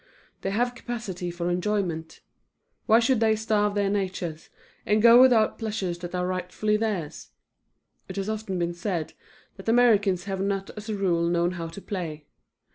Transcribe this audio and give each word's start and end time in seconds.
They 0.41 0.49
have 0.49 0.73
capacity 0.73 1.29
for 1.29 1.51
enjoyment. 1.51 2.21
Why 2.87 2.97
should 2.99 3.19
they 3.19 3.35
starve 3.35 3.75
their 3.75 3.87
natures, 3.91 4.49
and 4.83 4.99
go 4.99 5.21
without 5.21 5.59
pleasures 5.59 5.99
that 5.99 6.15
are 6.15 6.25
rightfully 6.25 6.75
theirs? 6.75 7.29
It 8.09 8.15
has 8.15 8.27
often 8.27 8.57
been 8.57 8.73
said 8.73 9.13
that 9.57 9.69
Americans 9.69 10.23
have 10.23 10.41
not 10.41 10.71
as 10.75 10.89
a 10.89 10.95
rule 10.95 11.27
known 11.29 11.51
how 11.51 11.67
to 11.67 11.81
play. 11.83 12.25